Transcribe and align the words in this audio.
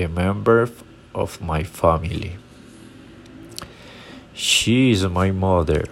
the 0.00 0.08
member 0.08 0.66
of 1.14 1.42
my 1.42 1.62
family. 1.62 2.38
She 4.32 4.92
is 4.92 5.04
my 5.04 5.30
mother. 5.30 5.84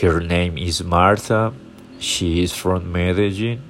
Her 0.00 0.20
name 0.20 0.56
is 0.56 0.82
Martha. 0.82 1.52
She 1.98 2.42
is 2.42 2.52
from 2.60 2.90
Medellin. 2.90 3.60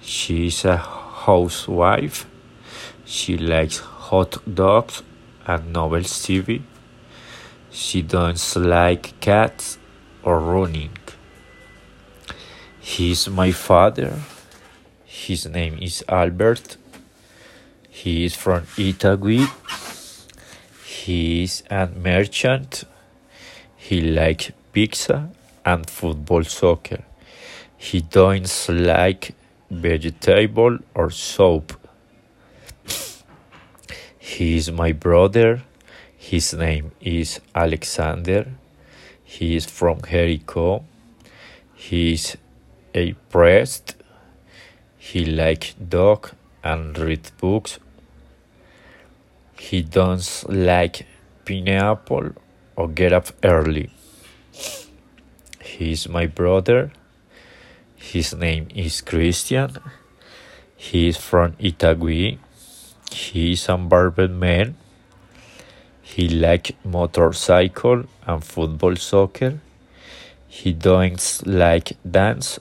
She 0.00 0.48
is 0.48 0.64
a 0.64 0.78
housewife. 1.26 2.26
She 3.04 3.38
likes 3.38 3.78
hot 4.08 4.32
dogs 4.52 5.04
and 5.46 5.72
novels 5.72 6.12
TV. 6.24 6.62
She 7.70 8.02
doesn't 8.02 8.64
like 8.64 9.20
cats 9.20 9.78
or 10.24 10.40
running. 10.40 10.96
He 12.80 13.12
is 13.12 13.28
my 13.28 13.52
father. 13.52 14.12
His 15.04 15.46
name 15.46 15.78
is 15.80 16.02
Albert. 16.08 16.78
He 17.96 18.26
is 18.26 18.34
from 18.36 18.62
Itagüí. 18.76 19.48
He 20.84 21.44
is 21.44 21.62
a 21.70 21.86
merchant. 21.86 22.84
He 23.74 24.02
likes 24.02 24.52
pizza 24.70 25.30
and 25.64 25.88
football 25.88 26.44
soccer. 26.44 27.04
He 27.78 28.02
doesn't 28.02 28.84
like 28.86 29.34
vegetable 29.70 30.78
or 30.94 31.10
soap. 31.10 31.72
He 34.18 34.58
is 34.58 34.70
my 34.70 34.92
brother. 34.92 35.62
His 36.18 36.52
name 36.52 36.92
is 37.00 37.40
Alexander. 37.54 38.46
He 39.24 39.56
is 39.56 39.64
from 39.64 40.00
Jericó. 40.02 40.84
He 41.74 42.12
is 42.12 42.36
a 42.94 43.14
priest. 43.30 43.96
He 44.98 45.24
like 45.24 45.74
dog 45.88 46.32
and 46.62 46.98
read 46.98 47.30
books. 47.40 47.78
He 49.58 49.82
doesn't 49.82 50.52
like 50.52 51.06
pineapple 51.44 52.32
or 52.76 52.88
get 52.88 53.12
up 53.12 53.26
early. 53.42 53.90
He 55.62 55.92
is 55.92 56.08
my 56.08 56.26
brother. 56.26 56.92
His 57.96 58.34
name 58.34 58.68
is 58.74 59.00
Christian. 59.00 59.78
He 60.76 61.08
is 61.08 61.16
from 61.16 61.52
Itagüí. 61.54 62.38
He 63.10 63.52
is 63.52 63.68
a 63.68 63.76
barber 63.76 64.28
man. 64.28 64.76
He 66.02 66.28
like 66.28 66.76
motorcycle 66.84 68.04
and 68.26 68.44
football 68.44 68.96
soccer. 68.96 69.60
He 70.46 70.72
doesn't 70.72 71.46
like 71.46 71.96
dance 72.08 72.60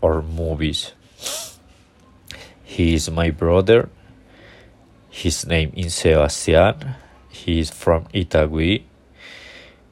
or 0.00 0.20
movies. 0.20 0.92
He 2.62 2.94
is 2.94 3.10
my 3.10 3.30
brother. 3.30 3.88
His 5.14 5.46
name 5.46 5.72
is 5.76 5.94
Sebastian. 5.94 6.96
He 7.30 7.60
is 7.60 7.70
from 7.70 8.06
Itagüí. 8.12 8.82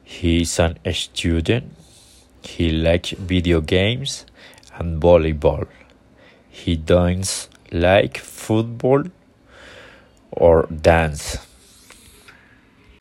He 0.03 0.41
is 0.41 0.59
an 0.59 0.77
student. 0.93 1.73
He 2.43 2.69
likes 2.69 3.11
video 3.11 3.61
games 3.61 4.25
and 4.75 5.01
volleyball. 5.01 5.65
He 6.49 6.75
doesn't 6.75 7.47
like 7.71 8.17
football 8.17 9.05
or 10.29 10.67
dance. 10.67 11.37